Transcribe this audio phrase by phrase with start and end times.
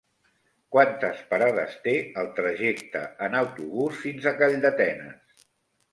[0.75, 5.45] Quantes parades té el trajecte en autobús fins a Calldetenes?